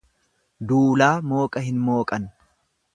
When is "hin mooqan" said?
1.69-2.31